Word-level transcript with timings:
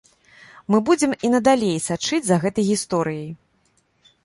Мы 0.75 0.79
будзем 0.87 1.11
і 1.27 1.31
надалей 1.35 1.77
сачыць 1.89 2.23
за 2.31 2.41
гэтай 2.47 2.67
гісторыяй. 2.73 3.31